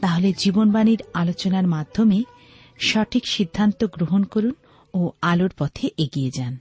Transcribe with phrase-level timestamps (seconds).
[0.00, 2.24] তাহলে জীবনবাণীর আলোচনার মাধ্যমে
[2.78, 4.54] সঠিক সিদ্ধান্ত গ্রহণ করুন
[4.94, 6.58] ও আলোর পথে এগিয়ে যান।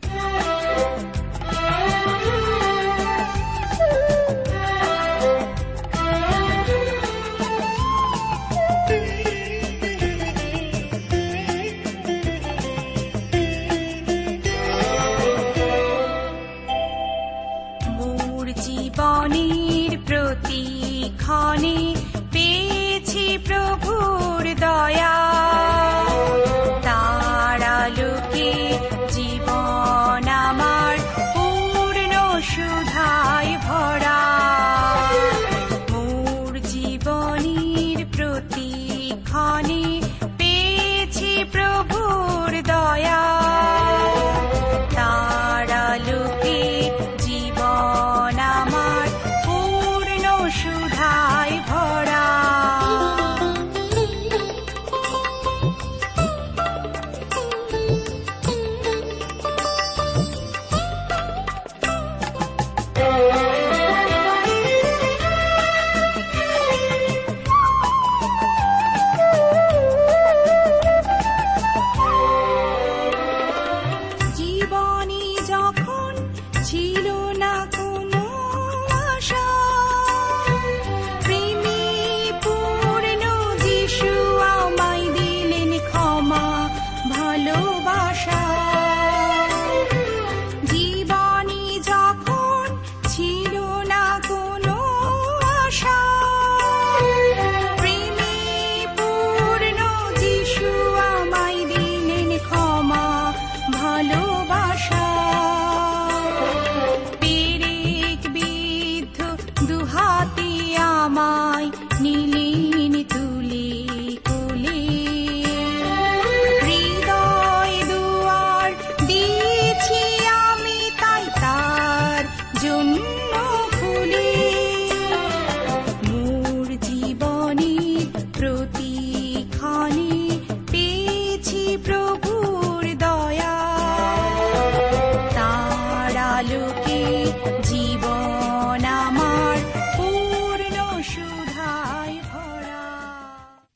[18.66, 21.95] জীবনের পেয়েছি
[23.77, 25.24] প্রভুর দয়া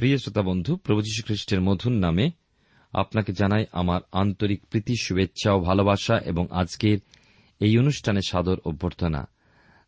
[0.09, 2.31] প্রিয় শ্রোতা বন্ধু, প্রভু যীশু খ্রিস্টের মধুর নামে
[2.93, 6.97] আপনাকে জানাই আমার আন্তরিক প্রীতি, শুভেচ্ছা ও ভালোবাসা এবং আজকের
[7.59, 9.27] এই অনুষ্ঠানে সাদর অভ্যর্থনা।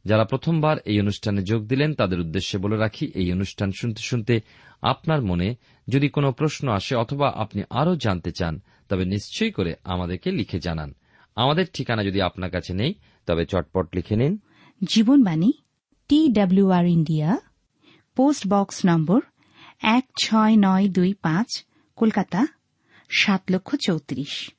[0.05, 4.41] যারা প্রথমবার এই অনুষ্ঠানে যোগ দিলেন, তাদের উদ্দেশ্যে বলে রাখি, এই অনুষ্ঠান শুনতে শুনতে
[4.81, 5.55] আপনার মনে
[5.87, 10.95] যদি কোনো প্রশ্ন আসে অথবা আপনি আরও জানতে চান, তবে নিশ্চয়ই করে আমাদেরকে লিখে জানান।
[11.35, 12.93] আমাদের ঠিকানা যদি আপনার কাছে নেই,
[13.25, 14.37] তবে চটপট লিখে নিন।
[14.83, 15.53] Jeevanbani,
[16.09, 17.37] T WR India,
[18.15, 19.21] post box number
[19.81, 21.65] এক ছয় নয় দুই পাঁচ,
[21.95, 22.47] কলকাতা,
[23.09, 24.51] সাত লক্ষ চৌত্রিশ।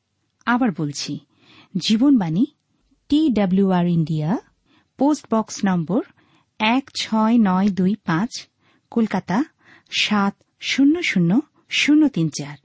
[0.46, 1.18] আবার বলছি,
[1.76, 2.46] Jeevanbani,
[3.08, 4.38] T WR India,
[4.98, 6.02] post box number
[6.58, 8.48] এক ছয় নয় দুই পাঁচ,
[8.90, 9.44] কলকাতা,
[9.90, 11.40] সাত শূন্য শূন্য
[11.70, 12.56] শূন্য তিন চার।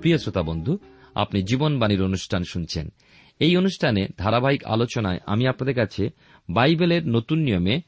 [0.00, 0.78] প্রিয় শ্রোতা বন্ধু,
[1.14, 2.88] আপনি জীবনবাণীর অনুষ্ঠান শুনছেন।
[3.38, 6.10] এই অনুষ্ঠানে ধারাবাহিক আলোচনায় আমি আপনাদের কাছে
[6.50, 7.80] বাইবেলের নতুন নিয়মে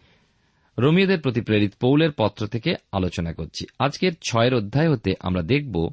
[0.78, 5.90] রোমিওদের প্রতি প্রেরিত পৌলের পত্র থেকে আলোচনা করছি। আজকের ছয়ের অধ্যায় হতে আমরা দেখব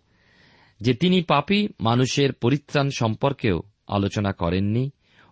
[0.82, 4.90] যে তিনি পাপী মানুষের পরিত্রাণ সম্পর্কেও আলোচনা করেননি।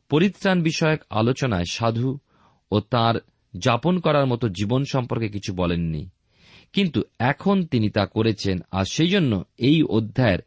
[0.10, 2.20] পরিত্রাণ বিষয়ক আলোচনায় সাধু
[2.72, 3.16] ও তার
[3.58, 6.10] যাপন করার মতো জীবন সম্পর্কে কিছু বলেননি।
[6.74, 10.40] কিন্তু এখন তিনি তা করেছেন আর সেই জন্য এই অধ্যায়ের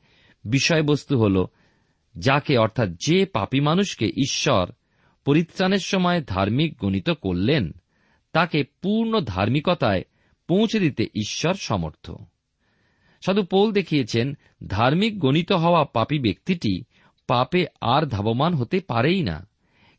[0.44, 1.46] বিষয়বস্তু হল
[2.18, 4.70] যাকে অর্থাৎ যে পাপী মানুষকে ঈশ্বর
[5.24, 7.72] পরিত্রাণের সময় ধার্মিক গণিত করলেন
[8.36, 10.02] তাকে পূর্ণ ধার্মিকতায়
[10.48, 12.10] পৌঁছে দিতে ঈশ্বর সমর্থ।
[13.26, 14.36] সাধু পৌল দেখিয়েছেন,
[14.66, 16.82] ধার্মিক গণিত হওয়া পাপী ব্যক্তিটি
[17.26, 19.48] পাপে আর ধাবমান হতে পারেই না,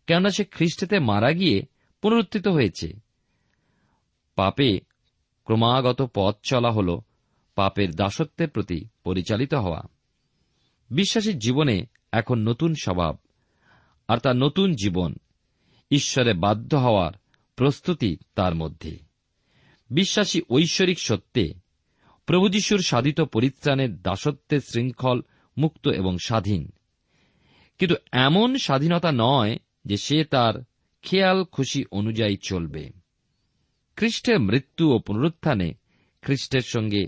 [0.07, 1.66] কেননা সে খ্রিস্টেতে মারা গিয়ে
[2.01, 2.94] পুনরুত্থিত হয়েছে।
[4.36, 4.80] পাপে
[5.45, 7.00] ক্রমাগত পথ চলা হল
[7.56, 9.81] পাপের দাসত্বের প্রতি পরিচালিত হওয়া।
[10.90, 13.18] বিশ্বাসীর জীবনে এখন নতুন স্বভাব,
[14.07, 15.16] আর তার নতুন জীবন
[15.92, 17.12] ঈশ্বরে বাধ্য হওয়ার
[17.57, 19.00] প্রস্তুতি তার মধ্যে।
[19.89, 21.54] বিশ্বাসী ঐশ্বরিক সত্যে
[22.25, 25.21] প্রভুযশুর সাধিত পরিত্রাণের দাসত্বের শৃঙ্খল,
[25.57, 26.71] মুক্ত এবং স্বাধীন।
[27.77, 30.54] কিন্তু এমন স্বাধীনতা নয় যে সে তার
[31.01, 32.89] খেয়াল খুশি অনুযায়ী চলবে।
[33.95, 35.74] খ্রিস্টের মৃত্যু ও পুনরুত্থানে
[36.21, 37.06] খ্রিস্টের সঙ্গে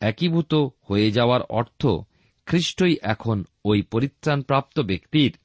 [0.00, 1.86] একীভূত হয়ে যাওয়ার অর্থ
[2.46, 5.38] খ্রিস্টই এখন ওই পরিত্রাণপ্রাপ্ত ব্যক্তির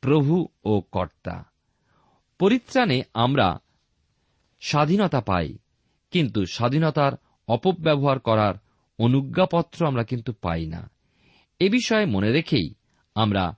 [0.00, 1.44] প্রভু ও কর্তা।
[2.38, 3.58] পরিত্রাণে আমরা
[4.62, 5.58] স্বাধীনতা পাই।
[6.10, 7.12] কিন্তু স্বাধীনতার
[7.48, 8.54] অপব্যবহার করার
[8.98, 10.90] অনুজ্ঞাপত্র আমরা কিন্তু পাই না।
[11.60, 12.74] এ বিষয়ে মনে রেখেই
[13.14, 13.56] আমরা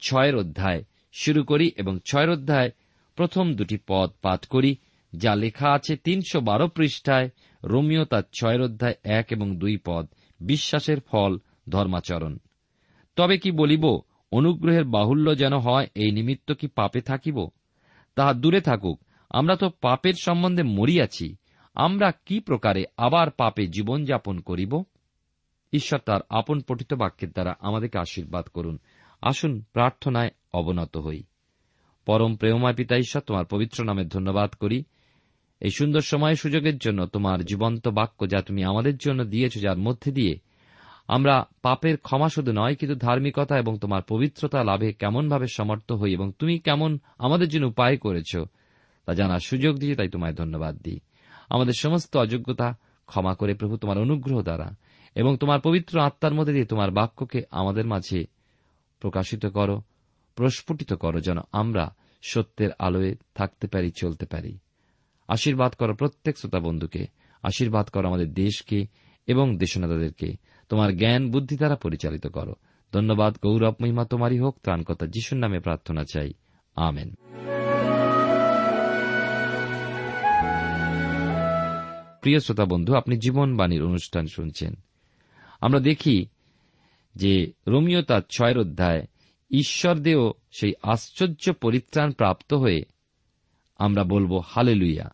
[0.00, 2.70] ছয়ের অধ্যায় শুরু করি এবং ছয়ের অধ্যায়
[3.16, 4.76] প্রথম দুটি পদ পাঠ করি,
[5.16, 7.30] যা লেখা আছে তিনশো বারো পৃষ্ঠায়।
[7.64, 10.06] রোমিও তার ছয়ের অধ্যায় এক এবং দুই পদ,
[10.40, 12.38] বিশ্বাসের ফল, ধর্মাচরণ।
[13.16, 14.00] তবে কি বলিব,
[14.32, 17.48] অনুগ্রহের বাহুল্য যেন হয়, এই নিমিত্ত কি পাপে থাকিব?
[18.14, 19.03] তাহা দূরে থাকুক
[19.34, 21.36] আমরা তো পাপের সম্বন্ধে মরিয়াছি,
[21.74, 24.84] আমরা কি প্রকারে আবার পাপে জীবনযাপন করিব?
[25.72, 28.78] ঈশ্বর তার আপন পঠিত বাক্যের দ্বারা আমাদেরকে আশীর্বাদ করুন।
[29.22, 31.22] আসুন প্রার্থনায় অবনত হই।
[32.06, 34.84] পরম প্রেমময় পিতা ঈশ্বর, তোমার পবিত্র নামে ধন্যবাদ করি।
[35.60, 40.12] এই সুন্দর সময় সুযোগের জন্য তোমার জীবন্ত বাক্য যা তুমি আমাদের জন্য দিয়েছ, যার মধ্যে
[40.12, 40.38] দিয়ে
[41.08, 46.32] আমরা পাপের ক্ষমা শুধু নয়, কিন্তু ধার্মিকতা এবং তোমার পবিত্রতা লাভে কেমনভাবে সমর্থ হই এবং
[46.38, 48.36] তুমি কেমন আমাদের জন্য উপায় করেছ
[49.06, 51.00] তা জানার সুযোগ দিয়ে তাই তোমায় ধন্যবাদ দিই।
[51.48, 54.74] আমাদের সমস্ত অযোগ্যতা ক্ষমা করে প্রভু তোমার অনুগ্রহ দ্বারা
[55.14, 58.26] এবং তোমার পবিত্র আত্মার মধ্যে দিয়ে তোমার বাক্যকে আমাদের মাঝে
[59.00, 59.82] প্রকাশিত করো,
[60.34, 64.58] প্রস্ফুটিত করো, যেন আমরা সত্যের আলোয় থাকতে পারি, চলতে পারি।
[65.28, 67.06] আশীর্বাদ করো প্রত্যেক শ্রোতা বন্ধুকে,
[67.42, 68.86] আশীর্বাদ করো আমাদের দেশকে
[69.26, 70.36] এবং দেশনাদাদেরকে।
[70.68, 72.54] তোমার জ্ঞান, বুদ্ধি দ্বারা পরিচালিত করো।
[72.92, 76.32] ধন্যবাদ, গৌরব, মহিমা তোমারই হোক ত্রাণকতা যিশুর নামে প্রার্থনা চাই।
[76.76, 77.14] আমেন।
[82.24, 84.74] প্রিয় শ্রোতা বন্ধু, আপনি জীবনবাণীর অনুষ্ঠান শুনছেন।
[85.60, 86.26] আমরা দেখি
[87.14, 89.06] যে রোমিও তার ছয়ের অধ্যায়,
[89.50, 92.84] ঈশ্বর দেও সেই আশ্চর্য পরিত্রাণ প্রাপ্ত হয়ে
[93.78, 95.10] আমরা বলব হালেলুইয়া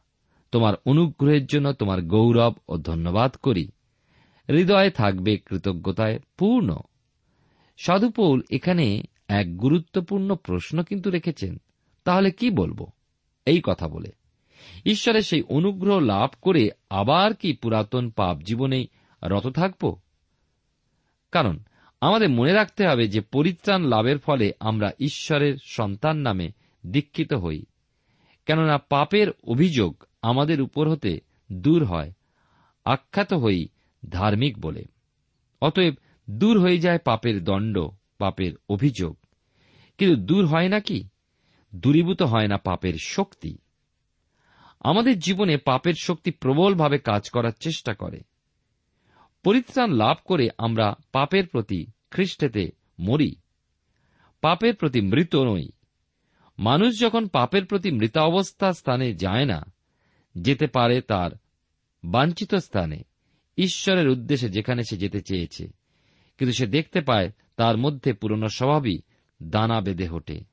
[0.53, 3.71] তোমার অনুগ্রহের জন্য তোমার গৌরব ও ধন্যবাদ করি।
[4.49, 6.77] হৃদয়ে থাকবে কৃতজ্ঞতায় পূর্ণ।
[7.79, 11.61] সাধুপৌল এখানে এক গুরুত্বপূর্ণ প্রশ্ন কিন্তু রেখেছেন।
[12.05, 12.87] তাহলে কি বলব?
[13.47, 14.20] এই কথা বলে।
[14.87, 18.87] ঈশ্বরের সেই অনুগ্রহ লাভ করে আবার কি পুরাতন পাপ জীবনেই
[19.23, 19.97] রত থাকব?
[21.33, 21.59] কারণ
[22.01, 26.51] আমাদের মনে রাখতে হবে যে পরিত্রাণ লাভের ফলে আমরা ঈশ্বরের সন্তান নামে
[26.87, 27.65] দীক্ষিত হই।
[28.47, 31.21] কেননা পাপের অভিযোগ আমাদের উপর হতে
[31.53, 32.13] দূর হয়,
[32.85, 33.69] আখ্যাত হই
[34.09, 34.85] ধার্মিক বলে।
[35.63, 35.95] অতএব
[36.31, 39.17] দূর হয়ে যায় পাপের দণ্ড, পাপের অভিযোগ।
[39.99, 41.09] কিন্তু দূর হয় না কি?
[41.75, 43.59] দূরীভূত হয় না পাপের শক্তি।
[44.81, 48.21] আমাদের জীবনে পাপের শক্তি প্রবলভাবে কাজ করার চেষ্টা করে।
[49.43, 53.35] পরিত্রাণ লাভ করে আমরা পাপের প্রতি খ্রিস্টেতে মরি।
[54.41, 55.69] পাপের প্রতি মৃত নই।
[56.59, 59.63] মানুষ যখন পাপের প্রতি মৃতাবস্থা স্থানে যায় না,
[60.35, 61.31] যেতে পারে তার
[62.05, 63.03] বাঞ্ছিত স্থানে,
[63.57, 65.69] ঈশ্বরের উদ্দেশ্যে যেখানে সে যেতে চেয়েছে।
[66.39, 68.99] কিন্তু সে দেখতে পায় তার মধ্যে পুরনো স্বভাবই
[69.43, 70.50] দানা বেঁধে ওঠে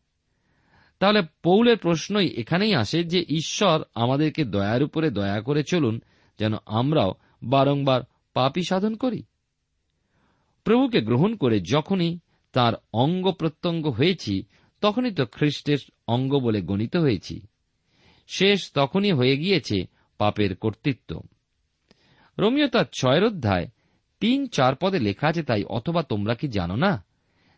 [1.00, 6.02] তাহলে পৌলের প্রশ্নই এখানেই আসে যে ঈশ্বর আমাদেরকে দয়ার উপরে দয়া করে চলুন,
[6.40, 7.14] যেন আমরাও
[7.44, 8.02] বারংবার
[8.34, 9.24] পাপই সাধন করি।
[10.64, 12.20] প্রভুকে গ্রহণ করে যখনই
[12.54, 14.44] তার অঙ্গ প্রত্যঙ্গ হয়েছি,
[14.82, 15.78] তখনই তো খ্রিস্টের
[16.08, 17.48] অঙ্গ বলে গণিত হয়েছি।
[18.28, 19.86] শেষ তখনই হয়ে গিয়েছে
[20.18, 21.22] পাপের কর্তৃত্ব।
[22.40, 23.68] রোমিও তার ছয়ের অধ্যায়
[24.20, 27.07] তিন চার পদে লেখা আছে তাই, অথবা তোমরা কি জানো না?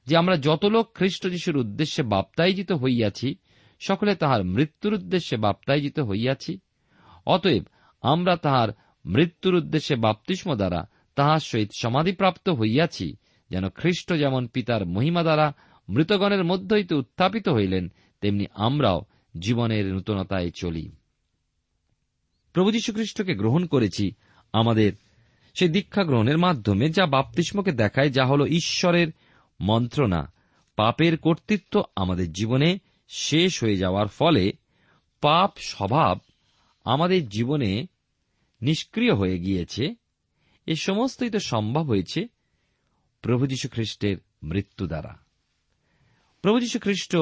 [0.09, 3.35] যে আমরা যত লোক খ্রিস্ট যিশুর উদ্দেশ্যে বাপ্তায়জিত হইয়াছি,
[3.79, 6.59] সকলে তাহার মৃত্যুর উদ্দেশ্যে বাপ্তায়জিত হইয়াছি।
[7.25, 7.63] অতএব
[8.01, 8.69] আমরা তাহার
[9.05, 13.15] মৃত্যুর উদ্দেশ্যে বাপ্তিস্ম দ্বারা তাহার সহিত সমাধিপ্রাপ্ত হইয়াছি,
[13.49, 15.53] যেন খ্রিস্ট যেমন পিতার মহিমা দ্বারা
[15.89, 19.01] মৃতগণের মধ্য হইতে উত্থাপিত হইলেন, তেমনি আমরাও
[19.39, 20.91] জীবনের নূতনতায় চলি।
[22.53, 24.11] প্রভু যীশুখ্রিস্টকে গ্রহণ করেছি
[24.53, 24.93] আমাদের
[25.53, 29.07] সেই দীক্ষা গ্রহণের মাধ্যমে, যা বাপ্তিস্মকে দেখায়, যা হল ঈশ্বরের
[29.61, 30.33] মন্ত্রণা,
[30.75, 34.53] পাপের কর্তৃত্ব আমাদের জীবনে শেষ হয়ে যাওয়ার ফলে
[35.21, 36.19] পাপ স্বভাব
[36.83, 37.87] আমাদের জীবনে
[38.61, 39.95] নিষ্ক্রিয় হয়ে গিয়েছে।
[40.65, 42.27] এ সমস্তই তো সম্ভব হয়েছে
[43.21, 45.19] প্রভু যীশু খ্রিস্টের মৃত্যু দ্বারা।
[46.41, 47.17] প্রভু যীশু খ্রিস্ট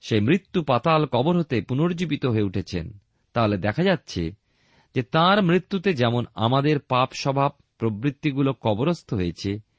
[0.00, 2.98] সেই মৃত্যু পাতাল কবর হতে পুনর্জীবিত হয়ে উঠেছেন।
[3.32, 4.32] তাহলে দেখা যাচ্ছে
[4.94, 9.69] যে তার মৃত্যুতে যেমন আমাদের পাপ স্বভাব প্রবৃত্তিগুলো কবরস্থ হয়েছে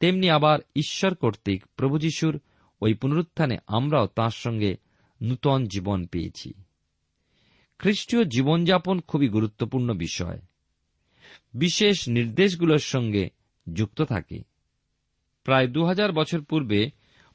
[0.00, 2.40] তেমনি আবার ঈশ্বর কর্তৃক প্রভু যীশুর
[2.80, 4.76] ওই পুনরুত্থানে আমরাও তাঁর সঙ্গে
[5.22, 6.52] নূতন জীবন পেয়েছি।
[7.78, 10.40] খ্রিস্টীয় জীবনযাপন খুবই গুরুত্বপূর্ণ বিষয়।
[11.54, 13.30] বিশেষ নির্দেশগুলোর সঙ্গে
[13.72, 14.42] যুক্ত থাকে।
[15.44, 16.90] প্রায় দু হাজার বছর পূর্বে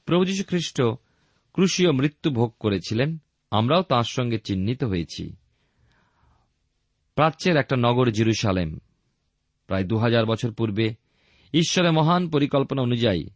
[0.06, 0.82] প্রভু যীশু খ্রিস্ট
[1.54, 3.18] ক্রুশীয় মৃত্যু ভোগ করেছিলেন।
[3.52, 5.36] আমরাও তাঁর সঙ্গে চিহ্নিত হয়েছি।
[7.16, 8.80] প্রাচ্যের একটা নগর জিরুসালেম।
[9.68, 11.03] প্রায় দু হাজার বছর পূর্বে
[11.54, 13.30] ঈশ্বরের মহান পরিকল্পনা অনুযায়ী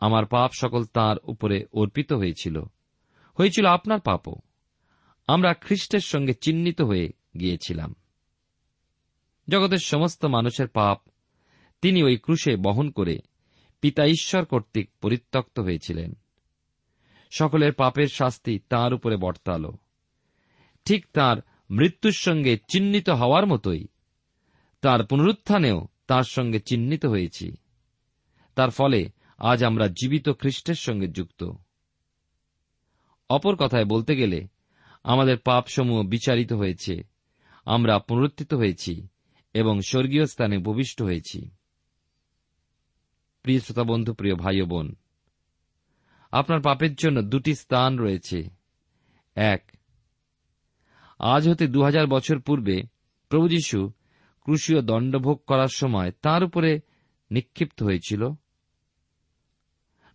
[0.00, 2.62] আমার পাপ সকল তার উপরে অর্পিত হয়েছিল।
[3.38, 4.34] হয়েছিল আপনার পাপও।
[5.26, 7.94] আমরা খ্রিস্টের সঙ্গে চিহ্নিত হয়ে গিয়েছিলাম।
[9.48, 11.02] জগতের সমস্ত মানুষের পাপ
[11.82, 13.18] তিনি ওই ক্রুশে বহন করে
[13.80, 16.16] পিতা ঈশ্বর কর্তৃক পরিত্যক্ত হয়েছিলেন।
[17.30, 19.70] সকলের পাপের শাস্তি তার উপরে বর্তাল।
[20.84, 21.36] ঠিক তার
[21.70, 23.86] মৃত্যুর সঙ্গে চিহ্নিত হওয়ার মতোই
[24.80, 27.56] তার পুনরুত্থানেও তার সঙ্গে চিহ্নিত হয়েছি।
[28.54, 31.50] তার ফলে আজ আমরা জীবিত খ্রিস্টের সঙ্গে যুক্ত।
[33.30, 34.46] অপর কথায় বলতে গেলে,
[35.04, 37.02] আমাদের পাপসমূহ বিচারিত হয়েছে,
[37.64, 39.08] আমরা পুনরুত্থিত হয়েছি
[39.54, 41.50] এবং স্বর্গীয় স্থানে ভূমিষ্ঠ হয়েছি।
[43.42, 44.94] প্রিয় শ্রোতা বন্ধু প্রিয় ভাই বোন,
[46.32, 48.50] আপনার পাপের জন্য দুটি স্থান রয়েছে।
[49.34, 49.72] এক,
[51.18, 52.82] আজ হতে দু হাজার বছর পূর্বে
[53.28, 53.92] প্রভু যীশু
[54.46, 56.80] ক্রুশীয় দণ্ডভোগ করার সময় তার উপরে
[57.30, 58.28] নিক্ষিপ্ত হয়েছিল।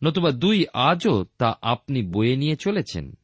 [0.04, 3.18] নতুবা দুই আজও তা আপনি বয়ে নিয়ে চলেছেন।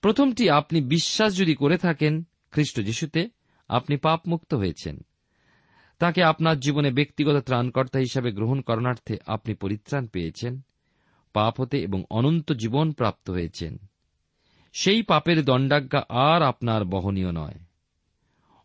[0.00, 3.28] প্রথমটি আপনি বিশ্বাস যদি করে থাকেন, খ্রিস্ট যিশুতে
[3.68, 5.00] আপনি পাপমুক্ত হয়েছেন।
[5.98, 10.60] তাকে আপনার জীবনে ব্যক্তিগত ত্রাণকর্তা হিসাবে গ্রহণ করণার্থে আপনি পরিত্রাণ পেয়েছেন,
[11.32, 13.78] পাপ হতে এবং অনন্ত জীবন প্রাপ্ত হয়েছেন।
[14.72, 17.54] সেই পাপের দণ্ডাজ্ঞা আর আপনার বহনীয় নয়।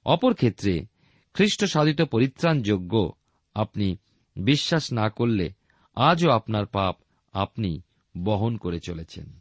[0.08, 0.86] অপর ক্ষেত্রে,
[1.34, 3.14] খ্রিস্ট সাধিত পরিত্রাণযোগ্য
[3.54, 3.98] আপনি
[4.36, 5.54] বিশ্বাস না করলে
[5.96, 6.98] আজও আপনার পাপ
[7.34, 7.82] আপনি
[8.18, 9.40] বহন করে চলেছেন।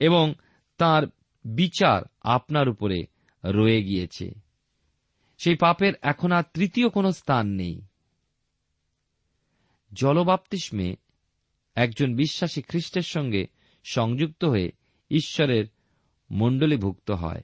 [0.00, 0.34] এবং
[0.78, 1.02] তার
[1.44, 3.06] বিচার আপনার উপরে
[3.44, 4.34] রয়ে গিয়েছে।
[5.38, 7.82] সেই পাপের এখন আর তৃতীয় কোনো স্থান নেই।
[9.92, 10.96] জলবাপ্তিস্মে
[11.74, 13.46] একজন বিশ্বাসী খ্রিস্টের সঙ্গে
[13.84, 14.72] সংযুক্ত হয়ে
[15.10, 15.64] ঈশ্বরের
[16.30, 17.42] মণ্ডলীভুক্ত হয়।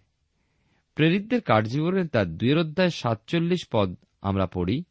[0.99, 4.85] প্রেরিতদের কার্যবরণে তার দুয়ের অধ্যায় সাতচল্লিশ পদ আমরা পড়ি।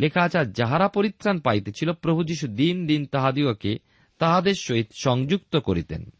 [0.00, 3.78] লেখা আছে যাহারা পরিত্রাণ পাইতেছিল, প্রভু যীশু দিন দিন তাহাদিওকে
[4.18, 6.12] তাহাদের সহিত সংযুক্ত করিতেন।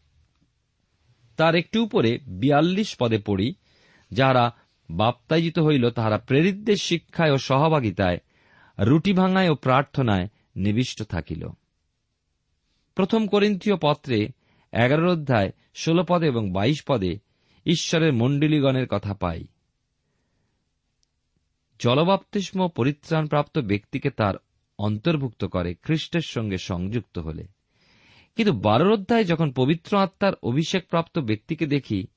[1.37, 3.53] তার একটু উপরে বিয়াল্লিশ পদে পড়ি,
[4.11, 4.55] যাহারা
[4.89, 8.17] বাপ্তায়িত হইল, তাহারা প্রেরিতদের শিক্ষায় ও সহভাগিতায়,
[8.79, 11.47] রুটি ভাঙায় ও প্রার্থনায় নিবিষ্ট থাকিল।
[12.95, 14.27] প্রথম করিন্থীয় পত্রে
[14.73, 17.19] এগারো অধ্যায় ষোল পদে এবং বাইশ পদে
[17.65, 19.47] ঈশ্বরের মণ্ডলীগণের কথা পাই।
[21.79, 24.35] জলবাপ্তিস্ম পরিত্রাণপ্রাপ্ত ব্যক্তিকে তার
[24.79, 27.47] অন্তর্ভুক্ত করে খ্রিস্টের সঙ্গে সংযুক্ত হলে।
[28.35, 32.07] কিন্তু বারোর অধ্যায় যখন পবিত্র আত্মার অভিষেকপ্রাপ্ত ব্যক্তিকে দেখি,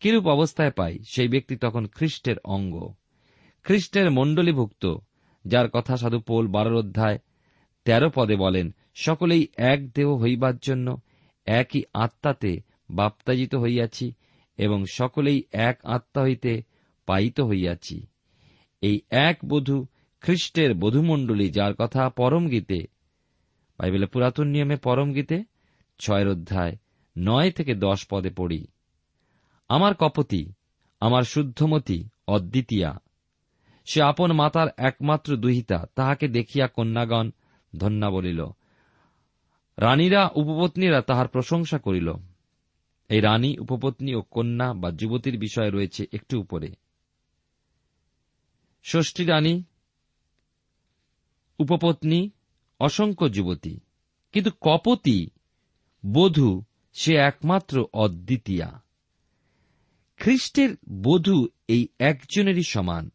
[0.00, 2.94] কিরূপ অবস্থায় পাই, সেই ব্যক্তি তখন খ্রিস্টের অঙ্গ।
[3.62, 4.96] খ্রিস্টের মণ্ডলীভুক্ত,
[5.46, 7.18] যার কথা সাধু পোল বারোর অধ্যায়
[7.84, 11.00] তেরো পদে বলেন, সকলেই এক দেহ হইবার জন্য
[11.46, 12.60] একই আত্মাতে
[12.90, 14.12] বাপ্তাজিত হইয়াছি
[14.56, 16.62] এবং সকলেই এক আত্মা হইতে
[17.06, 18.06] পাইত হইয়াছি।
[18.80, 19.86] এই এক বধূ
[20.20, 22.86] খ্রিস্টের বধুমণ্ডলী, যার কথা পরম গীতে
[23.78, 25.44] বাইবেলে পুরাতন নিয়মে পরম গীতে
[25.98, 26.76] ছয়ের অধ্যায়
[27.18, 28.66] নয় থেকে দশ পদে পড়ি।
[29.68, 30.52] আমার কপতি,
[31.00, 32.98] আমার শুদ্ধমতি অদ্বিতীয়া,
[33.84, 37.30] সে আপন মাতার একমাত্র দুহিতা, তাহাকে দেখিয়া কন্যাগণ
[37.76, 38.46] ধন্যা বলিল।
[39.76, 42.12] রানীরা, উপপত্নীরা তাহার প্রশংসা করিল।
[43.12, 46.74] এই রানী, উপপত্নী ও কন্যা বা যুবতীর বিষয় রয়েছে একটু উপরে।
[48.84, 49.62] ষষ্ঠী রানী,
[51.58, 52.30] উপপত্নী,
[52.80, 53.80] অসংখ্য যুবতী।
[54.32, 55.30] কিন্তু কপতি,
[56.12, 58.82] বধূ, সে একমাত্র অদ্বিতীয়া।
[60.16, 63.10] খ্রিস্টের বধূ এই একজনেরই সমান।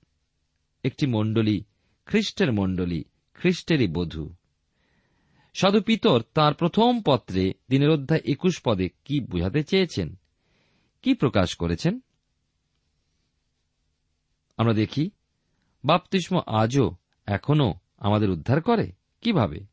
[0.83, 1.63] একটি মণ্ডলী,
[2.05, 4.37] খ্রিস্টের মণ্ডলী, খ্রিস্টেরই বধূ।
[5.61, 10.15] সাধু পিতর তাঁর প্রথম পত্রে দিনের অধ্যায় একুশ পদে কি বুঝাতে চেয়েছেন?
[11.01, 11.99] কি প্রকাশ করেছেন?
[14.57, 15.09] আমরা দেখি,
[15.85, 16.95] বাপতিস্ম আজও
[17.25, 18.91] এখনও আমাদের উদ্ধার করে?
[19.21, 19.65] কীভাবে?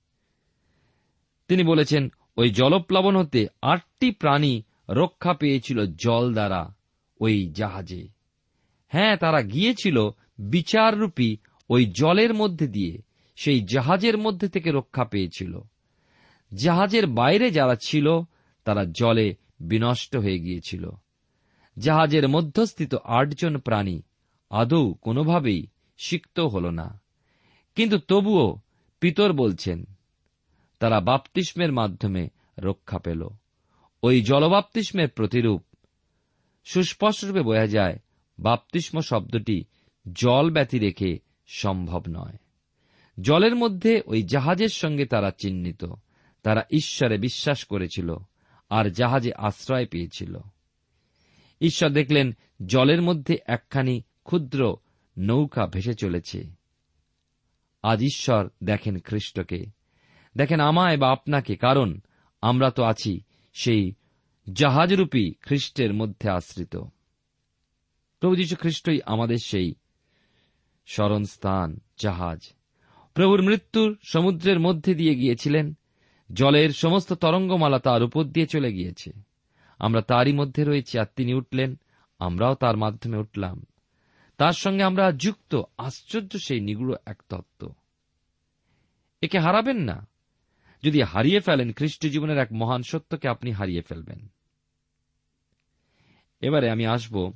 [1.48, 6.74] তিনি বলেছেন, ওই জলপ্লাবন হতে আটটি প্রাণী রক্ষা পেয়েছিল জল দ্বারা
[7.20, 8.08] ওই জাহাজে।
[8.88, 11.36] হ্যাঁ তারা গিয়েছিল বিচাররূপী
[11.70, 13.02] ওই জলের মধ্যে দিয়ে,
[13.36, 15.60] সেই জাহাজের মধ্যে থেকে রক্ষা পেয়েছিল।
[16.54, 18.20] জাহাজের বাইরে যারা ছিল,
[18.64, 20.90] তারা জলে বিনষ্ট হয়ে গিয়েছিল।
[21.78, 24.02] জাহাজের মধ্যস্থিত আটজন প্রাণী
[24.50, 25.66] আদৌ কোনোভাবেই
[25.98, 27.00] সিক্ত হল না।
[27.74, 28.58] কিন্তু তবুও
[29.00, 29.84] পিতর বলছেন,
[30.78, 33.28] তারা বাপতিস্মের মাধ্যমে রক্ষা পেল।
[34.02, 35.62] ওই জলবাপ্তিস্মের প্রতিরূপ
[36.64, 37.98] সুস্পষ্টরূপে বোঝা যায়,
[38.38, 39.64] বাপ্তিস্ম শব্দটি
[40.12, 42.36] জল ব্যতি রেখে সম্ভব নয়।
[43.20, 45.84] জলের মধ্যে ওই জাহাজের সঙ্গে তারা চিহ্নিত।
[46.44, 48.16] তারা ঈশ্বরে বিশ্বাস করেছিল
[48.70, 50.38] আর জাহাজে আশ্রয় পেয়েছিল।
[51.60, 52.36] ঈশ্বর দেখলেন
[52.66, 54.76] জলের মধ্যে একখানি ক্ষুদ্র
[55.18, 56.50] নৌকা ভেসে চলেছে।
[57.82, 59.66] আজ ঈশ্বর দেখেন খ্রিস্টকে।
[60.36, 62.00] দেখেন আমায় বা আপনাকে, কারণ
[62.40, 63.20] আমরা তো আছি
[63.52, 63.94] সেই
[64.52, 66.76] জাহাজরূপী খ্রিস্টের মধ্যে আশ্রিত।
[68.20, 69.74] প্রভু যীশু খ্রিস্টই আমাদের সেই
[70.86, 72.52] স্মরণস্থান, জাহাজ।
[73.14, 75.74] প্রভুর মৃত্যুর সমুদ্রের মধ্যে দিয়ে গিয়েছিলেন।
[76.32, 79.12] জলের সমস্ত তরঙ্গমালা তার উপর দিয়ে চলে গিয়েছে।
[79.78, 81.78] আমরা তারই মধ্যে রয়েছি আর তিনি উঠলেন,
[82.18, 83.66] আমরাও তার মাধ্যমে উঠলাম।
[84.36, 87.74] তার সঙ্গে আমরা যুক্ত, আশ্চর্য সেই নিগুড় এক তত্ত্ব।
[89.22, 90.06] একে হারাবেন না।
[90.82, 94.28] যদি হারিয়ে ফেলেন খ্রিস্ট জীবনের এক মহান সত্যকে আপনি হারিয়ে ফেলবেন।
[96.40, 97.32] এবারে আমি আসব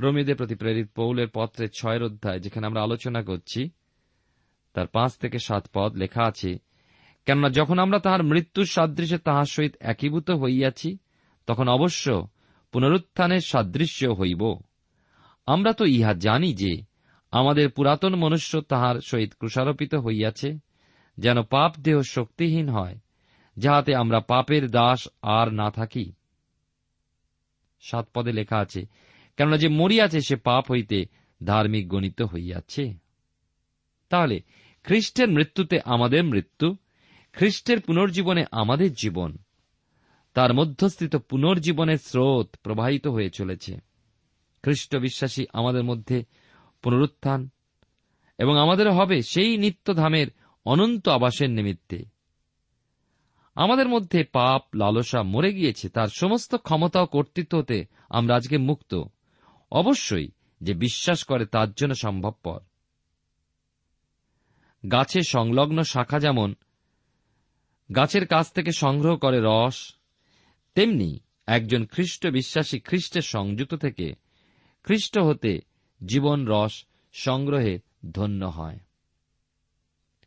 [0.00, 3.70] রমিদের প্রতি প্রেরিত পৌলের পত্রের ছয়ের অধ্যায়, যেখানে আমরা আলোচনা করছি।
[4.72, 6.58] তার পাঁচ থেকে সাত পদ লেখা আছে
[7.26, 10.98] কেননা যখন আমরা তাহার মৃত্যুর সাদৃশ্যে তাহার সহিত একীভূত হইয়াছি,
[11.46, 12.28] তখন অবশ্য
[12.72, 14.58] পুনরুত্থানের সাদৃশ্য হইব।
[15.46, 16.82] আমরা তো ইহা জানি যে
[17.30, 20.58] আমাদের পুরাতন মনুষ্য তাহার সহিত ক্রুষারোপিত হইয়াছে,
[21.18, 22.98] যেন পাপ দেহ শক্তিহীন হয়,
[23.56, 26.12] যাহাতে আমরা পাপের দাস আর না থাকি।
[27.80, 28.86] সাত পদে লেখা আছে,
[29.36, 31.04] কেননা যে মরিয়াছে সে পাপ হইতে
[31.44, 32.94] ধার্মিক গণিত হইয়াছে।
[34.08, 34.40] তাহলে
[34.84, 36.76] খ্রিস্টের মৃত্যুতে আমাদের মৃত্যু
[37.32, 39.38] খ্রিস্টের পুনর্জীবনে আমাদের জীবন,
[40.34, 43.76] তার মধ্যস্থিত পুনর্জীবনের স্রোত প্রবাহিত হয়ে চলেছে।
[44.62, 46.24] খ্রিস্ট বিশ্বাসী আমাদের মধ্যে
[46.82, 47.50] পুনরুত্থান
[48.38, 50.26] এবং আমাদের হবে সেই নিত্যধামের
[50.64, 52.04] অনন্ত আবাসের নিমিত্তে।
[53.54, 59.02] আমাদের মধ্যে পাপ, লালসা মরে গিয়েছে, তার সমস্ত ক্ষমতা ও কর্তৃত্ব হতে আমরা আজকে মুক্ত।
[59.70, 60.28] অবশ্যই
[60.60, 62.60] যে বিশ্বাস করে তার জন্য সম্ভবপর।
[64.92, 66.54] গাছে সংলগ্ন শাখা যেমন
[67.96, 69.94] গাছের কাছ থেকে সংগ্রহ করে রস।
[70.74, 74.14] তেমনি একজন খ্রিস্ট বিশ্বাসী খ্রিস্টের সংযুক্ত থেকে
[74.82, 75.60] খ্রিস্ট হতে
[76.06, 77.78] জীবন রস সংগ্রহে
[78.10, 78.78] ধন্য হয়।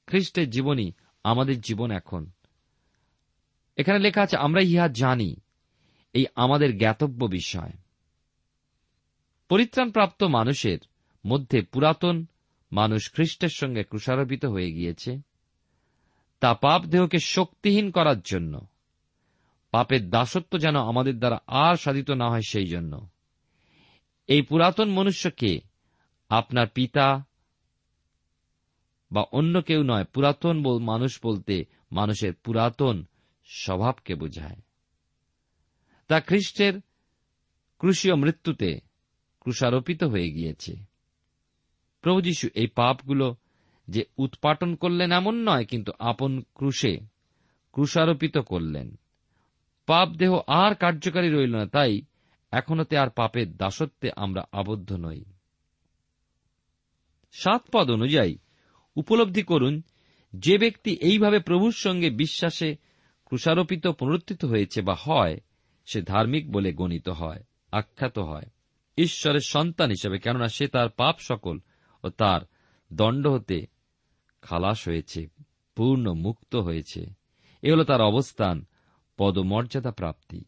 [0.08, 0.92] খ্রিস্টের জীবনই
[1.24, 2.32] আমাদের জীবন এখন।
[3.78, 5.36] এখানে লেখা আছে আমরা ইহা জানি,
[6.14, 7.72] এই আমাদের জ্ঞাতব্য বিষয়।
[9.50, 10.80] পরিত্রাণপ্রাপ্ত মানুষের
[11.26, 12.26] মধ্যে পুরাতন
[12.72, 15.35] মানুষ খ্রিস্টের সঙ্গে ক্রুষারোপিত হয়ে গিয়েছে।
[16.40, 18.68] তা পাপ দেহকে শক্তিহীন করার জন্য।
[19.72, 23.10] পাপের দাসত্ব যেন আমাদের দ্বারা আর সাধিত না হয় সেই জন্য।
[24.28, 25.62] এই পুরাতন মনুষ্যকে
[26.30, 27.26] আপনার পিতা
[29.12, 33.06] বা অন্য কেউ নয়, পুরাতন মানুষ বলতে মানুষের পুরাতন
[33.46, 34.62] স্বভাবকে বোঝায়।
[36.08, 36.82] তা খ্রিস্টের
[37.78, 38.80] ক্রুশীয় মৃত্যুতে
[39.40, 40.76] ক্রুষারোপিত হয়ে গিয়েছে।
[42.02, 43.36] প্রভু যীশু এই পাপগুলো
[43.88, 46.98] যে উৎপাটন করলেন এমন নয়, কিন্তু আপন ক্রুশে
[47.72, 48.96] ক্রুষারোপিত করলেন।
[49.86, 52.02] পাপ দেহ আর কার্যকারী রইল না, তাই
[52.52, 55.24] এখনতে আর পাপের দাসত্বে আমরা আবদ্ধ নই।
[57.32, 58.38] সাত পদ অনুযায়ী
[58.96, 59.82] উপলব্ধি করুন,
[60.36, 62.76] যে ব্যক্তি এইভাবে প্রভুর সঙ্গে বিশ্বাসে
[63.26, 65.38] ক্রুষারোপিত পুনরুত্থিত হয়েছে বা হয়,
[65.86, 68.46] সে ধার্মিক বলে গণিত হয়, আখ্যাত হয়।
[68.98, 71.60] ঈশ্বরের সন্তান হিসেবে, কেননা সে তার পাপ সকল
[72.04, 72.42] ও তার
[72.94, 73.75] দণ্ড হতে
[74.46, 75.30] খালাস হয়েছে,
[75.76, 77.02] পূর্ণ মুক্ত হয়েছে।
[77.62, 78.66] এ হল তার অবস্থান,
[79.18, 80.46] পদমর্যাদা প্রাপ্তি।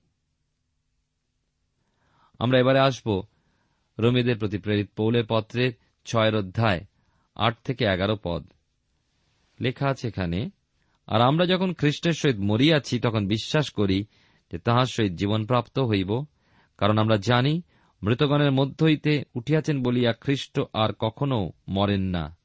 [2.39, 3.23] আমরা এবারে আসব
[3.99, 5.71] রমিদের প্রতি প্রেরিত পৌলের পত্রের
[6.05, 6.86] ছয়ের অধ্যায়,
[7.36, 8.43] আট থেকে এগারো পদ।
[9.62, 10.49] লেখা আছে এখানে,
[11.07, 14.05] আর আমরা যখন খ্রিস্টের সহিত মরিয়াছি, তখন বিশ্বাস করি
[14.51, 16.25] যে তাহার সহিত জীবনপ্রাপ্ত হইব,
[16.77, 17.62] কারণ আমরা জানি
[18.03, 22.37] মৃতগণের মধ্য হইতে উঠিয়াছেন বলিয়া খ্রিস্ট আর কখনো মরেন না।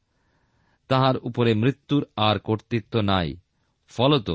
[0.92, 3.36] তাহার উপরে মৃত্যুর আর কর্তৃত্ব নাই।
[3.88, 4.30] ফলত,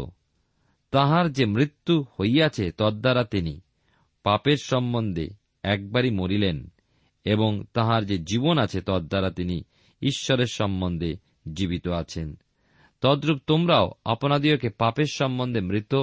[0.91, 3.61] তাহার যে মৃত্যু হইয়াছে তদ্বারা তিনি
[4.23, 5.29] পাপের সম্বন্ধে
[5.63, 6.71] একবারই মরিলেন
[7.23, 9.63] এবং তাহার যে জীবন আছে তদ্বারা তিনি
[10.01, 11.17] ঈশ্বরের সম্বন্ধে
[11.53, 12.35] জীবিত আছেন।
[13.01, 15.95] তদ্রূপ তোমরাও আপনাদিওকে পাপের সম্বন্ধে মৃত,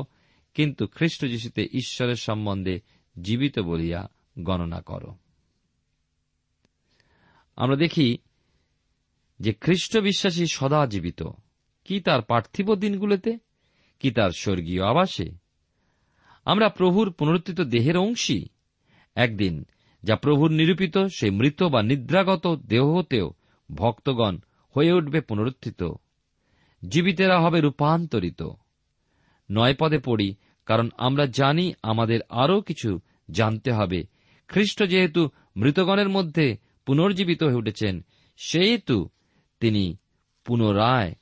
[0.54, 2.80] কিন্তু খ্রিস্ট যিশুতে ঈশ্বরের সম্বন্ধে
[3.22, 5.02] জীবিত বলিয়া গণনা কর।
[7.56, 8.18] আমরা দেখি
[9.44, 11.22] যে খ্রিস্ট বিশ্বাসী সদা জীবিত।
[11.84, 13.38] কি তার পার্থিব দিনগুলোতে?
[14.00, 15.30] কি তার স্বর্গীয় আবাসে?
[16.44, 18.46] আমরা প্রভুর পুনরুত্থিত দেহের অংশী।
[19.14, 19.64] একদিন
[20.02, 23.32] যা প্রভুর নিরূপিত সেই মৃত বা নিদ্রাগত দেহ হতেও
[23.74, 24.38] ভক্তগণ
[24.76, 25.92] হয়ে উঠবে পুনরুত্থিত।
[26.88, 28.42] জীবিতেরা হবে রূপান্তরিত।
[29.50, 30.34] নয় পদে পড়ি,
[30.66, 34.06] কারণ আমরা জানি আমাদের আরও কিছু জানতে হবে।
[34.48, 38.04] খ্রিস্ট যেহেতু মৃতগণের মধ্যে পুনর্জীবিত হয়ে উঠেছেন,
[38.36, 39.08] সেহেতু
[39.64, 39.96] তিনি
[40.44, 41.14] পুনরায়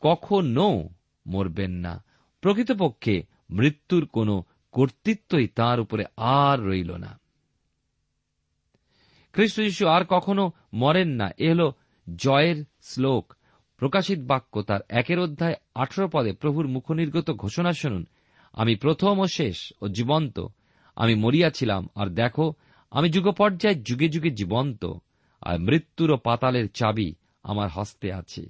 [0.00, 0.88] কখনো
[1.26, 2.04] মরবেন না।
[2.40, 7.20] প্রকৃতপক্ষে মৃত্যুর কোনো কর্তৃত্বই তার উপরে আর রইল না।
[9.32, 11.70] খ্রিস্ট যিশু আর কখনো মরেন না। এ হল
[12.16, 13.34] জয়ের শ্লোক।
[13.76, 18.06] প্রকাশিত বাক্য তার একের অধ্যায় আঠেরো পদে প্রভুর মুখনির্গত ঘোষণা শুনুন,
[18.52, 20.46] আমি প্রথম ও শেষ ও জীবন্ত।
[20.96, 22.52] আমি মরিয়াছিলাম আর দেখো,
[22.90, 24.92] আমি যুগপর্যায়ে যুগে যুগে জীবন্ত,
[25.40, 28.46] আর মৃত্যুর ও পাতালের চাবি আমার হস্তে আছে।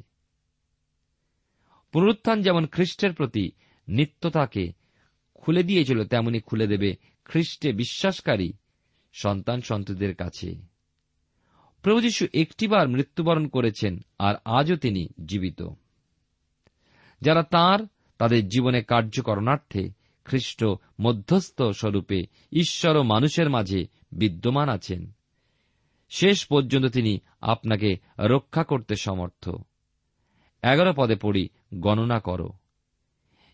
[1.93, 3.51] পুনরুত্থান যেমন খ্রিস্টের প্রতি
[3.89, 4.73] নিত্যতাকে
[5.35, 8.53] খুলে দিয়েছিল, তেমনি খুলে দেবে খ্রিস্টে বিশ্বাসকারী
[9.13, 10.55] সন্তান সন্ততিদের কাছে।
[11.83, 15.63] প্রভু যীশু একটিবার মৃত্যুবরণ করেছেন, আর আজও তিনি জীবিত।
[17.21, 17.79] যারা তার,
[18.19, 19.93] তাদের জীবনে কার্যকরণার্থে
[20.25, 20.65] খ্রিস্ট
[21.01, 25.13] মধ্যস্থ স্বরূপে ঈশ্বর ও মানুষের মাঝে বিদ্যমান আছেন।
[26.11, 29.49] শেষ পর্যন্ত তিনি আপনাকে রক্ষা করতে সমর্থ।
[30.63, 32.51] এগারো পদে পড়ি, গণনা করো।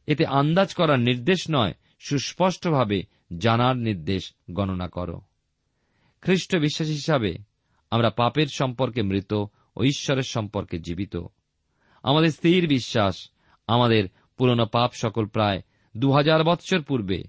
[0.06, 3.02] এতে আন্দাজ করার নির্দেশ নয়, সুস্পষ্টভাবে
[3.38, 5.20] জানার নির্দেশ গণনা করো।
[6.20, 7.38] খ্রিস্ট বিশ্বাস হিসাবে
[7.90, 9.32] আমরা পাপের সম্পর্কে মৃত
[9.76, 11.16] ও ঈশ্বরের সম্পর্কে জীবিত।
[12.02, 13.30] আমাদের স্থির বিশ্বাস,
[13.66, 15.62] আমাদের পুরনো পাপ সকল প্রায়
[15.96, 17.24] দু হাজার বৎসর পূর্বে।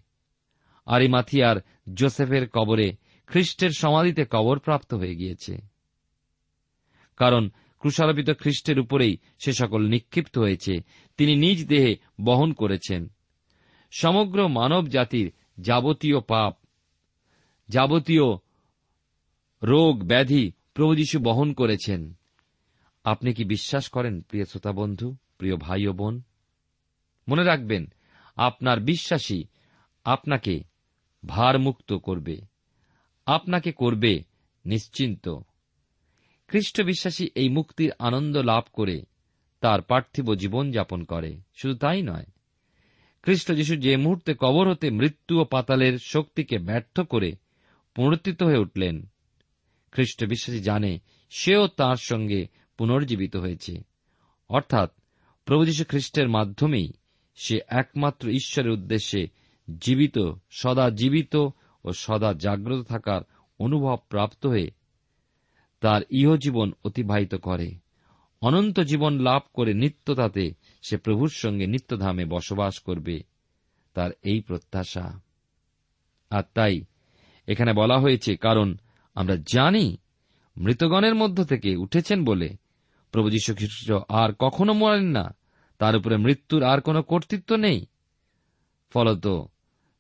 [0.85, 1.55] আরিমাথিয়ার
[1.93, 2.95] জোসেফের কবরে
[3.27, 5.57] খ্রিস্টের সমাধিতে কবর প্রাপ্ত হয়ে গিয়েছে।
[7.17, 10.79] কারণ ক্রুশারোপিত খ্রিস্টের উপরেই সে সকল নিক্ষিপ্ত হয়েছে,
[11.17, 13.11] তিনি নিজ দেহে বহন করেছেন।
[13.91, 16.57] সমগ্র মানব জাতির যাবতীয় পাপ,
[17.69, 18.23] যাবতীয়
[19.63, 22.13] রোগ, ব্যাধি প্রভু যীশু বহন করেছেন।
[23.03, 26.23] আপনি কি বিশ্বাস করেন, প্রিয় শ্রোতা বন্ধু, প্রিয় ভাই ও বোন?
[27.29, 27.93] মনে রাখবেন,
[28.35, 29.43] আপনার বিশ্বাসী
[30.03, 30.63] আপনাকে
[31.25, 32.56] ভারমুক্ত করবে।
[33.27, 34.23] আপনাকে করবে
[34.65, 35.29] নিশ্চিন্ত।
[36.47, 39.01] খ্রিস্ট বিশ্বাসী এই মুক্তির আনন্দ লাভ করে
[39.61, 42.25] তার পার্থিব জীবন যাপন করে। শুধু তাই নয়,
[43.21, 47.31] খ্রিস্ট যিশু যে মুহূর্তে কবর হতে মৃত্যু ও পাতালের শক্তিকে ব্যর্থ করে
[47.95, 49.07] পুনরুত্থিত হয়ে উঠলেন,
[49.91, 53.83] খ্রিস্ট বিশ্বাসী জানে সেও তার সঙ্গে পুনর্জীবিত হয়েছে।
[54.49, 54.91] অর্থাৎ
[55.45, 56.93] প্রভু যীশু খ্রিস্টের মাধ্যমেই
[57.35, 59.27] সে একমাত্র ঈশ্বরের উদ্দেশ্যে
[59.81, 61.35] জীবিত, সদা জীবিত
[61.87, 63.21] ও সদা জাগ্রত থাকার
[63.59, 64.69] অনুভব প্রাপ্ত হয়ে
[65.83, 67.69] তার ইহজীবন অতিবাহিত করে।
[68.41, 70.45] অনন্ত জীবন লাভ করে নিত্যতাতে
[70.81, 73.15] সে প্রভুর সঙ্গে নিত্যধামে বসবাস করবে
[73.93, 75.05] তার এই প্রত্যাশা।
[76.29, 76.75] আর তাই
[77.47, 78.77] এখানে বলা হয়েছে, কারণ
[79.15, 79.85] আমরা জানি
[80.57, 82.49] মৃতগণের মধ্য থেকে উঠেছেন বলে
[83.11, 85.25] প্রভু যীশু খ্রিস্ট আর কখনো মরেন না,
[85.79, 87.79] তার উপরে মৃত্যুর আর কোনো কর্তৃত্ব নেই।
[88.93, 89.25] ফলত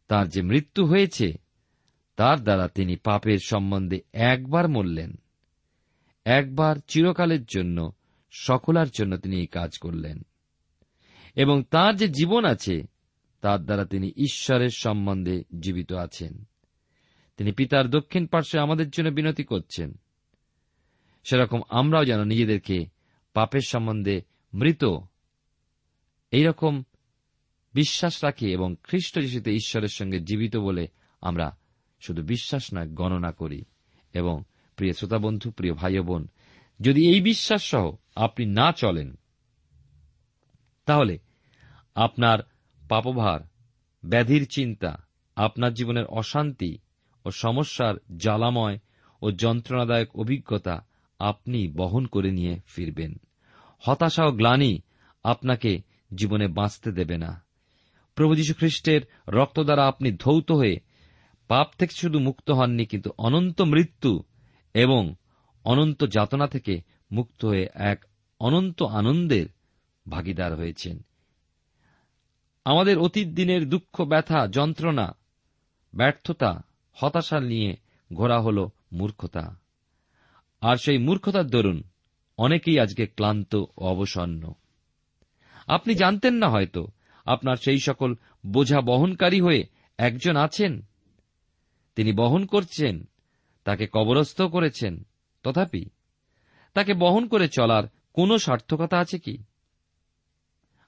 [0.09, 1.27] তার যে মৃত্যু হয়েছে
[2.17, 5.15] তার দ্বারা তিনি পাপের সম্বন্ধে একবার মরলেন।
[6.25, 7.91] একবার চিরকালের জন্য,
[8.31, 10.21] সকলার জন্য তিনি এই কাজ করলেন।
[11.35, 12.83] এবং তার যে জীবন আছে,
[13.41, 16.47] তার দ্বারা তিনি ঈশ্বরের সম্বন্ধে জীবিত আছেন।
[17.37, 19.97] তিনি পিতার দক্ষিণ পার্শ্বে আমাদের জন্য বিনতি করছেন।
[21.23, 22.85] সেরকম আমরাও যেন নিজেদেরকে
[23.33, 24.21] পাপের সম্বন্ধে
[24.53, 24.85] মৃত,
[26.31, 26.83] এইরকম
[27.73, 30.87] বিশ্বাস রাখি এবং খ্রিস্ট যিশুতে ঈশ্বরের সঙ্গে জীবিত বলে
[31.21, 31.57] আমরা
[31.99, 33.65] শুধু বিশ্বাস নয়, গণনা করি।
[34.13, 34.43] এবং
[34.75, 36.27] প্রিয় শ্রোতা বন্ধু প্রিয় ভাই বোন
[36.81, 39.15] যদি এই বিশ্বাস সহ আপনি না চলেন,
[40.85, 41.17] তাহলে
[41.95, 42.39] আপনার
[42.89, 43.39] পাপভার,
[44.05, 46.77] ব্যাধির চিন্তা, আপনার জীবনের অশান্তি
[47.25, 48.79] ও সমস্যার জ্বালাময়
[49.21, 50.85] ও যন্ত্রণাদায়ক অভিজ্ঞতা
[51.19, 53.15] আপনি বহন করে নিয়ে ফিরবেন।
[53.79, 54.81] হতাশা ও গ্লানি
[55.23, 55.81] আপনাকে
[56.15, 57.45] জীবনে বাঁচতে দেবে না।
[58.15, 60.79] প্রভু যীশু খ্রিস্টের রক্ত দ্বারা আপনি ধৌত হয়ে
[61.47, 64.23] পাপ থেকে শুধু মুক্ত হননি, কিন্তু অনন্ত মৃত্যু
[64.73, 65.15] এবং
[65.63, 66.81] অনন্ত যাতনা থেকে
[67.11, 68.05] মুক্ত হয়ে এক
[68.39, 69.45] অনন্ত আনন্দের
[70.09, 71.05] ভাগিদার হয়েছেন।
[72.65, 75.15] আমাদের অতীত দিনের দুঃখ, ব্যথা, যন্ত্রণা,
[75.95, 77.77] ব্যর্থতা, হতাশা নিয়ে
[78.13, 79.59] ঘোরা হল মূর্খতা।
[80.61, 81.83] আর সেই মূর্খতার দরুন
[82.37, 84.53] অনেকেই আজকে ক্লান্ত ও অবসন্ন।
[85.67, 86.87] আপনি জানতেন না হয়তো,
[87.25, 89.63] আপনার সেই সকল বোঝা বহনকারী হয়ে
[89.97, 90.81] একজন আছেন?
[91.97, 93.09] তিনি বহন করছেন,
[93.63, 95.07] তাকে কবরস্থ করেছেন।
[95.43, 95.85] তথাপি,
[96.73, 97.83] তাকে বহন করে চলার
[98.13, 99.37] কোনো সার্থকতা আছে কি?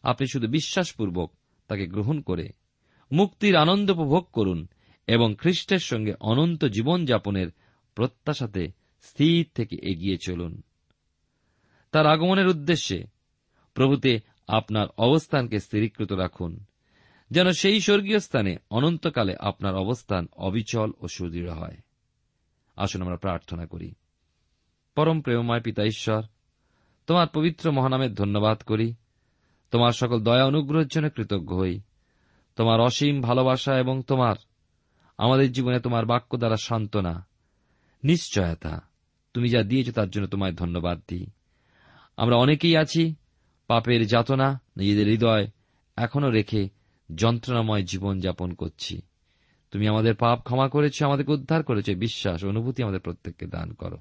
[0.04, 1.34] আপনি শুধু বিশ্বাসপূর্বক
[1.68, 2.50] তাকে গ্রহণ করে,
[3.12, 4.68] মুক্তির আনন্দ উপভোগ করুন
[5.08, 7.48] এবং খ্রিস্টের সঙ্গে অনন্ত জীবনযাপনের
[7.96, 8.68] প্রত্যাশাতে
[9.02, 10.62] স্থির থেকে এগিয়ে চলুন।
[11.92, 13.04] তার আগমনের উদ্দেশ্যে
[13.74, 16.66] প্রভুতে আপনার অবস্থানকে স্থিরীকৃত রাখুন।
[17.32, 21.78] যেন সেই স্বর্গীয় স্থানে অনন্তকালে আপনার অবস্থান অবিচল ও সুদৃঢ় হয়।
[22.76, 23.94] আসুন আমরা প্রার্থনা করি।
[24.96, 26.24] পরম প্রেমময় পিতা ঈশ্বর,
[27.08, 28.96] তোমার পবিত্র মহানামের ধন্যবাদ করি।
[29.72, 31.82] তোমার সকল দয়া অনুগ্রহের জন্য কৃতজ্ঞ হই।
[32.56, 34.36] তোমার অসীম ভালোবাসা এবং তোমার,
[35.18, 37.28] আমাদের জীবনে তোমার বাক্য দ্বারা সান্ত্বনা,
[38.04, 38.90] নিশ্চয়তা।
[39.34, 41.28] তুমি যা দিয়েছ তার জন্য তোমায় ধন্যবাদ দিই।
[42.18, 43.16] আমরা অনেকেই আছি,
[43.68, 45.48] পাপের যাতনা, নিজেদের হৃদয়
[45.96, 46.79] এখনও রেখে
[47.16, 49.02] যন্ত্রণাময় জীবন যাপন করছি।
[49.72, 53.98] তুমি আমাদের পাপ ক্ষমা করেছ, আমাদেরকে উদ্ধার করেছ বিশ্বাস অনুভূতি আমাদের প্রত্যেককে দান করো।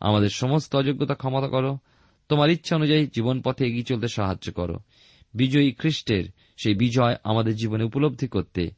[0.00, 1.78] আমাদের সমস্ত অযোগ্যতা ক্ষমতা করো।
[2.28, 4.78] তোমার ইচ্ছা অনুযায়ী জীবন পথে এগিয়ে চলতে সাহায্য করো।
[5.34, 6.24] বিজয়ী খ্রিস্টের
[6.62, 8.70] সেই বিজয় আমাদের জীবনে উপলব্ধি করতে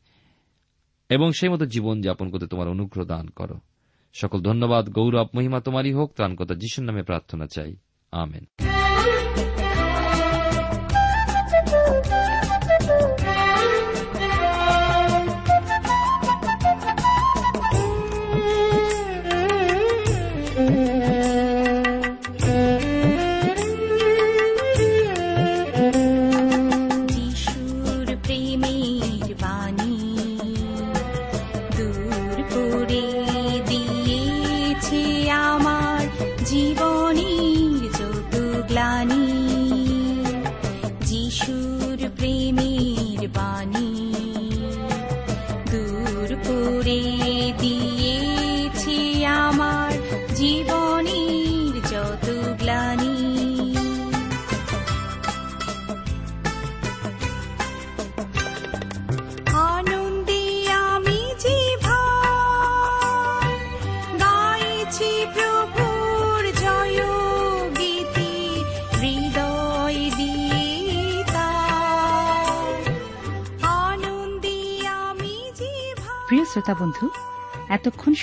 [1.09, 3.61] এবং সেই মতো জীবন যাপন করতে তোমার অনুগ্রহ দান করো।
[4.15, 7.77] সকল ধন্যবাদ, গৌরব, মহিমা তোমারই হোক ত্রাণকতা যিশুর নামে প্রার্থনা চাই।
[8.13, 8.84] আমেন।